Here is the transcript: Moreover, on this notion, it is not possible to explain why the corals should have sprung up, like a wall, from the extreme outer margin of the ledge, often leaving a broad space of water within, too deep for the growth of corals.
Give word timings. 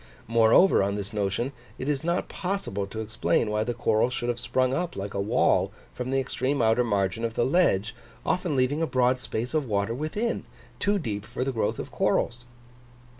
Moreover, 0.27 0.81
on 0.81 0.95
this 0.95 1.13
notion, 1.13 1.51
it 1.77 1.87
is 1.87 2.03
not 2.03 2.27
possible 2.27 2.87
to 2.87 3.01
explain 3.01 3.51
why 3.51 3.63
the 3.63 3.75
corals 3.75 4.13
should 4.15 4.29
have 4.29 4.39
sprung 4.39 4.73
up, 4.73 4.95
like 4.95 5.13
a 5.13 5.21
wall, 5.21 5.71
from 5.93 6.09
the 6.09 6.19
extreme 6.19 6.59
outer 6.59 6.83
margin 6.83 7.23
of 7.23 7.35
the 7.35 7.45
ledge, 7.45 7.93
often 8.25 8.55
leaving 8.55 8.81
a 8.81 8.87
broad 8.87 9.19
space 9.19 9.53
of 9.53 9.67
water 9.67 9.93
within, 9.93 10.43
too 10.79 10.97
deep 10.97 11.23
for 11.23 11.43
the 11.43 11.51
growth 11.51 11.77
of 11.77 11.91
corals. 11.91 12.45